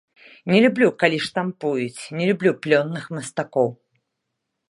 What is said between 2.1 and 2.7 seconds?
не люблю